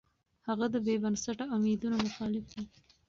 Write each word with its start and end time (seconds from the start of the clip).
هغه 0.47 0.65
د 0.73 0.75
بې 0.85 0.95
بنسټه 1.03 1.45
اميدونو 1.55 1.95
مخالف 2.05 2.45
و. 2.53 2.55